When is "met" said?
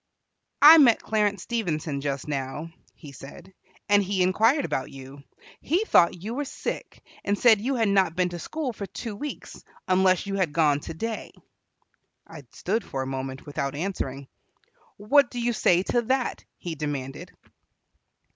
0.79-0.99